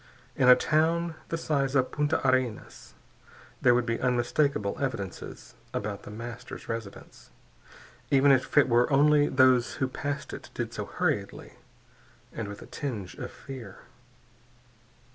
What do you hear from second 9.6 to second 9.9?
who